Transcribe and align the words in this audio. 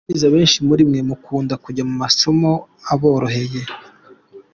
Ndabizi 0.03 0.25
abenshi 0.29 0.59
muri 0.67 0.81
mwe 0.89 0.99
mukunda 1.09 1.53
kujya 1.63 1.83
mu 1.89 1.95
masomo 2.03 2.49
aboroheye. 2.93 3.61